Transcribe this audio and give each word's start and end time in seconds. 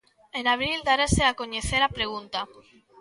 En 0.39 0.45
abril 0.55 0.79
darase 0.89 1.21
a 1.25 1.35
coñecer 1.41 1.81
a 1.83 1.93
pregunta. 1.97 2.39